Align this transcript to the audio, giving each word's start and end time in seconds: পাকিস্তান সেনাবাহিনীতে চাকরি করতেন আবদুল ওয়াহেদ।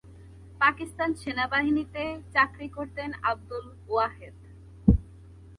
পাকিস্তান 0.61 1.09
সেনাবাহিনীতে 1.15 2.03
চাকরি 2.33 2.67
করতেন 2.69 3.09
আবদুল 3.29 3.65
ওয়াহেদ। 3.89 4.35